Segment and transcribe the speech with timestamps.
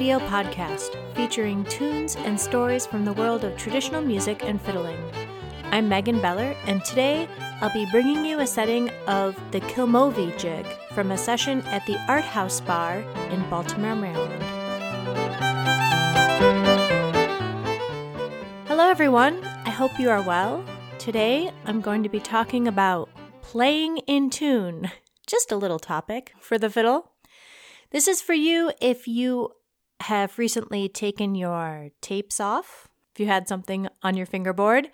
[0.00, 4.96] Studio podcast featuring tunes and stories from the world of traditional music and fiddling.
[5.64, 7.28] I'm Megan Beller, and today
[7.60, 11.96] I'll be bringing you a setting of the Kilmovee jig from a session at the
[12.08, 14.42] Arthouse Bar in Baltimore, Maryland.
[18.68, 19.44] Hello, everyone.
[19.66, 20.64] I hope you are well.
[20.96, 23.10] Today I'm going to be talking about
[23.42, 24.90] playing in tune,
[25.26, 27.12] just a little topic for the fiddle.
[27.90, 29.50] This is for you if you
[30.00, 34.90] have recently taken your tapes off, if you had something on your fingerboard,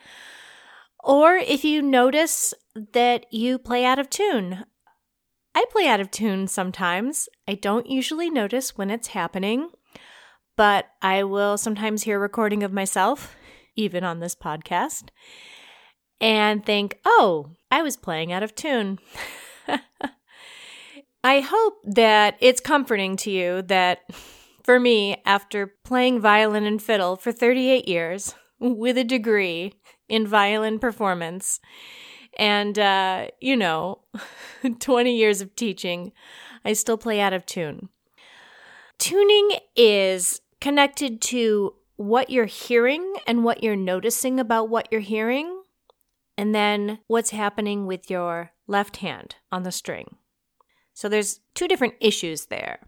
[1.02, 2.52] or if you notice
[2.92, 4.64] that you play out of tune.
[5.54, 7.28] I play out of tune sometimes.
[7.48, 9.70] I don't usually notice when it's happening,
[10.56, 13.36] but I will sometimes hear a recording of myself,
[13.76, 15.08] even on this podcast,
[16.20, 18.98] and think, oh, I was playing out of tune.
[21.24, 24.00] I hope that it's comforting to you that
[24.66, 29.74] for me, after playing violin and fiddle for 38 years with a degree
[30.08, 31.60] in violin performance
[32.36, 34.00] and, uh, you know,
[34.80, 36.12] 20 years of teaching,
[36.64, 37.90] I still play out of tune.
[38.98, 45.62] Tuning is connected to what you're hearing and what you're noticing about what you're hearing,
[46.36, 50.16] and then what's happening with your left hand on the string.
[50.92, 52.80] So there's two different issues there.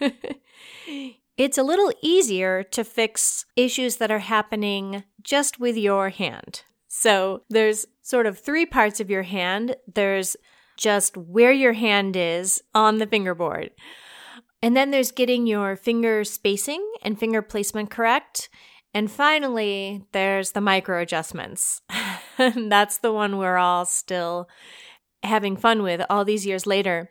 [1.36, 6.62] it's a little easier to fix issues that are happening just with your hand.
[6.88, 9.76] So there's sort of three parts of your hand.
[9.92, 10.36] There's
[10.76, 13.70] just where your hand is on the fingerboard.
[14.62, 18.48] And then there's getting your finger spacing and finger placement correct.
[18.94, 21.82] And finally, there's the micro adjustments.
[22.38, 24.48] That's the one we're all still
[25.22, 27.10] having fun with all these years later.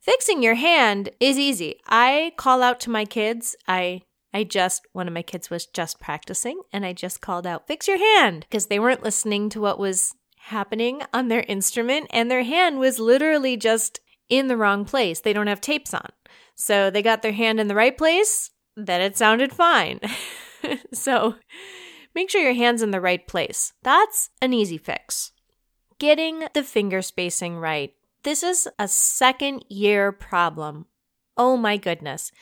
[0.00, 1.80] Fixing your hand is easy.
[1.86, 3.56] I call out to my kids.
[3.66, 7.66] I I just one of my kids was just practicing and I just called out,
[7.66, 12.30] "Fix your hand," because they weren't listening to what was happening on their instrument and
[12.30, 15.20] their hand was literally just in the wrong place.
[15.20, 16.10] They don't have tapes on.
[16.54, 20.00] So they got their hand in the right place, then it sounded fine.
[20.92, 21.34] so
[22.14, 23.72] make sure your hand's in the right place.
[23.82, 25.32] That's an easy fix.
[25.98, 27.94] Getting the finger spacing right
[28.26, 30.86] this is a second year problem.
[31.36, 32.32] Oh my goodness.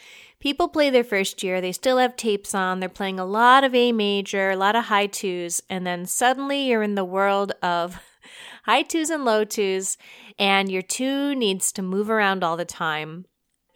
[0.41, 3.75] People play their first year, they still have tapes on, they're playing a lot of
[3.75, 8.01] A major, a lot of high twos, and then suddenly you're in the world of
[8.65, 9.99] high twos and low twos,
[10.39, 13.27] and your two needs to move around all the time.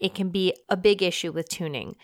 [0.01, 1.95] It can be a big issue with tuning.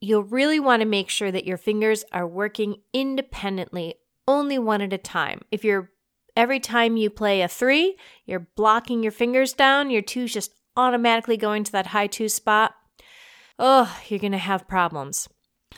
[0.00, 4.94] You'll really want to make sure that your fingers are working independently, only one at
[4.94, 5.42] a time.
[5.50, 5.90] If you're
[6.36, 7.96] Every time you play a three,
[8.26, 12.74] you're blocking your fingers down, your two's just automatically going to that high two spot.
[13.58, 15.28] Oh, you're going to have problems.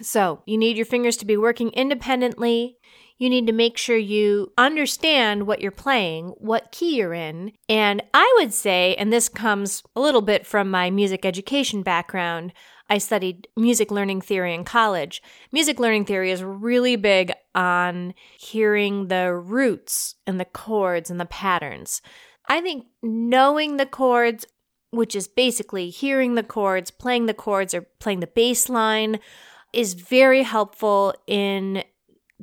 [0.00, 2.78] So, you need your fingers to be working independently.
[3.19, 7.53] You need to make sure you understand what you're playing, what key you're in.
[7.66, 12.53] And I would say, and this comes a little bit from my music education background,
[12.88, 15.22] I studied music learning theory in college.
[15.50, 21.26] Music learning theory is really big on hearing the roots and the chords and the
[21.26, 22.00] patterns.
[22.48, 24.47] I think knowing the chords,
[24.91, 29.18] which is basically hearing the chords, playing the chords, or playing the bass line,
[29.72, 31.82] is very helpful in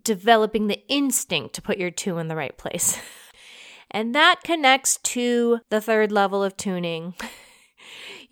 [0.04, 3.00] developing the instinct to put your two in the right place.
[3.92, 7.14] and that connects to the third level of tuning.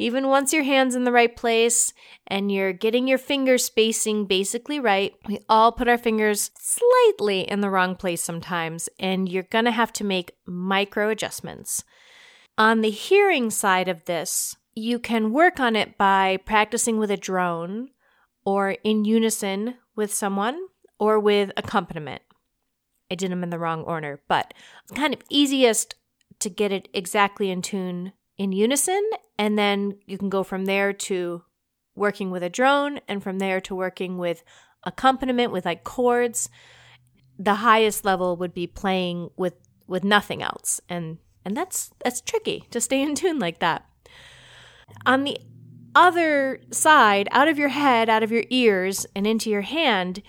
[0.01, 1.94] Even once your hand's in the right place
[2.25, 7.62] and you're getting your finger spacing basically right, we all put our fingers slightly in
[7.62, 11.84] the wrong place sometimes, and you're gonna have to make micro adjustments.
[12.57, 17.16] On the hearing side of this, you can work on it by practicing with a
[17.17, 17.90] drone
[18.44, 20.59] or in unison with someone
[20.97, 22.23] or with accompaniment.
[23.11, 24.55] I did them in the wrong order, but
[24.96, 25.93] kind of easiest
[26.40, 29.01] to get it exactly in tune in unison.
[29.37, 31.43] And then you can go from there to
[31.95, 34.43] working with a drone and from there to working with
[34.83, 36.49] accompaniment with like chords.
[37.37, 39.55] The highest level would be playing with
[39.87, 40.79] with nothing else.
[40.89, 43.85] And and that's that's tricky to stay in tune like that.
[45.05, 45.37] On the
[45.95, 50.22] other side, out of your head, out of your ears, and into your hand,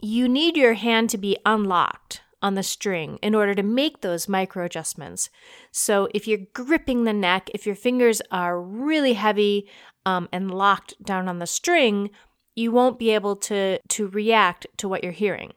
[0.00, 4.28] you need your hand to be unlocked on the string in order to make those
[4.28, 5.30] micro adjustments.
[5.72, 9.66] So if you're gripping the neck, if your fingers are really heavy
[10.04, 12.10] um, and locked down on the string,
[12.54, 15.52] you won't be able to to react to what you're hearing.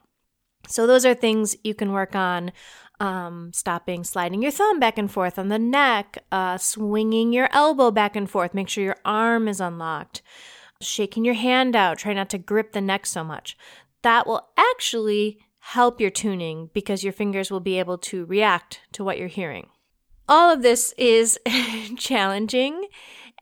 [0.67, 2.51] So those are things you can work on.
[2.99, 7.91] Um, stopping, sliding your thumb back and forth on the neck, uh, swinging your elbow
[7.91, 8.55] back and forth.
[8.55, 10.23] Make sure your arm is unlocked.
[10.81, 13.57] shaking your hand out, try not to grip the neck so much.
[14.03, 15.39] That will actually
[15.71, 19.67] help your tuning because your fingers will be able to react to what you're hearing.
[20.29, 21.37] All of this is
[21.97, 22.87] challenging,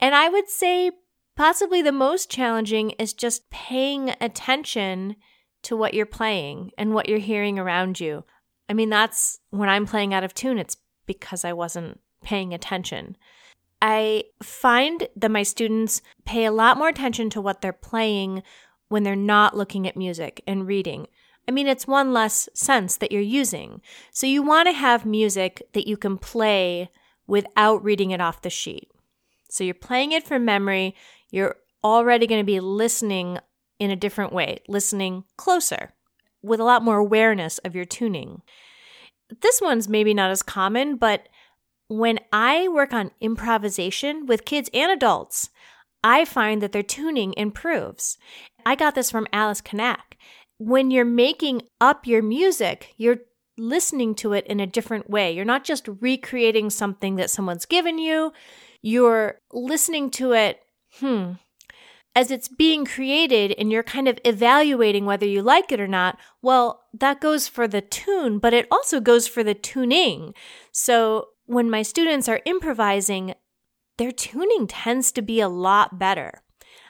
[0.00, 0.90] and I would say
[1.36, 5.14] possibly the most challenging is just paying attention
[5.62, 8.24] to what you're playing and what you're hearing around you.
[8.68, 10.76] I mean, that's when I'm playing out of tune, it's
[11.06, 13.16] because I wasn't paying attention.
[13.80, 18.42] I find that my students pay a lot more attention to what they're playing
[18.88, 21.06] when they're not looking at music and reading.
[21.48, 23.80] I mean, it's one less sense that you're using.
[24.10, 26.90] So you want to have music that you can play
[27.26, 28.90] without reading it off the sheet.
[29.48, 30.94] So you're playing it from memory.
[31.30, 33.38] You're already going to be listening
[33.78, 35.92] in a different way, listening closer
[36.42, 38.42] with a lot more awareness of your tuning.
[39.40, 41.28] This one's maybe not as common, but
[41.88, 45.50] when I work on improvisation with kids and adults,
[46.02, 48.18] I find that their tuning improves.
[48.64, 50.16] I got this from Alice Kanack.
[50.58, 53.18] When you're making up your music, you're
[53.58, 55.32] listening to it in a different way.
[55.32, 58.32] You're not just recreating something that someone's given you,
[58.82, 60.60] you're listening to it,
[61.00, 61.32] hmm,
[62.14, 66.18] as it's being created and you're kind of evaluating whether you like it or not,
[66.40, 70.32] well, that goes for the tune, but it also goes for the tuning.
[70.72, 73.34] So when my students are improvising,
[73.98, 76.42] their tuning tends to be a lot better.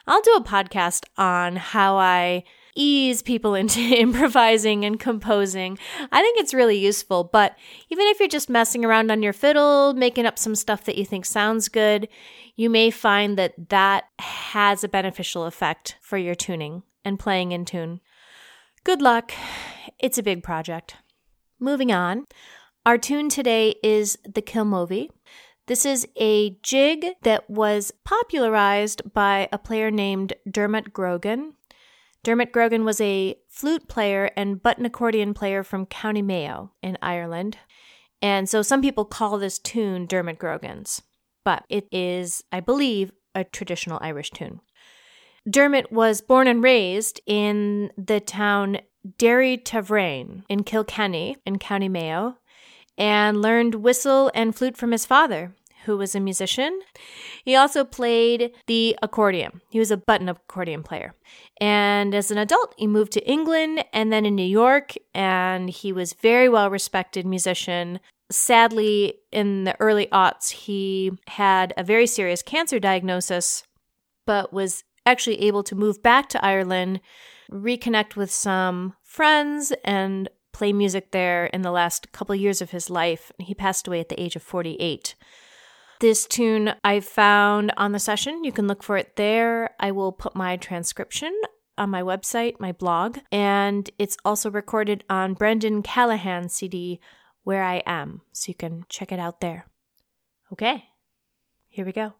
[0.05, 2.45] I'll do a podcast on how I
[2.77, 5.77] ease people into improvising and composing.
[6.11, 7.57] I think it's really useful, but
[7.89, 11.05] even if you're just messing around on your fiddle, making up some stuff that you
[11.05, 12.07] think sounds good,
[12.55, 17.65] you may find that that has a beneficial effect for your tuning and playing in
[17.65, 18.01] tune.
[18.83, 19.31] Good luck.
[19.99, 20.95] It's a big project.
[21.59, 22.27] Moving on,
[22.85, 25.09] our tune today is the Kilmovee.
[25.65, 31.55] This is a jig that was popularized by a player named Dermot Grogan.
[32.27, 37.57] Dermot Grogan was a flute player and button accordion player from County Mayo in Ireland.
[38.21, 41.01] And so some people call this tune Dermot Grogan's,
[41.45, 44.59] but it is, I believe, a traditional Irish tune.
[45.49, 48.79] Dermot was born and raised in the town
[49.17, 52.39] Derrytavrain in Kilkenny in County Mayo
[52.97, 55.55] and learned whistle and flute from his father,
[55.87, 56.81] who was a musician.
[57.43, 59.61] He also played the accordion.
[59.69, 61.15] He was a button accordion player.
[61.59, 65.91] And as an adult, he moved to England and then in New York, and he
[65.91, 68.01] was a very well respected musician.
[68.29, 73.63] Sadly, in the early aughts, he had a very serious cancer diagnosis,
[74.25, 76.99] but was actually able to move back to Ireland,
[77.49, 82.89] reconnect with some friends, and play music there in the last couple years of his
[82.89, 83.31] life.
[83.37, 85.15] He passed away at the age of 48.
[85.99, 88.43] This tune I found on the session.
[88.43, 89.71] You can look for it there.
[89.79, 91.33] I will put my transcription
[91.75, 96.99] on my website, my blog, and it's also recorded on Brendan Callahan's CD,
[97.43, 99.67] Where I Am, so you can check it out there.
[100.51, 100.85] Okay,
[101.67, 102.13] here we go.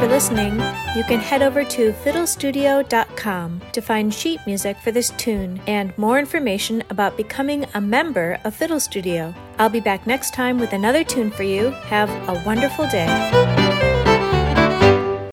[0.00, 0.54] For listening.
[0.96, 6.18] You can head over to fiddlestudio.com to find sheet music for this tune and more
[6.18, 9.34] information about becoming a member of Fiddle Studio.
[9.58, 11.68] I'll be back next time with another tune for you.
[11.92, 13.06] Have a wonderful day.